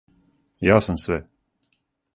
Ја 0.69 0.79
сам 0.87 0.99
све. 1.05 1.21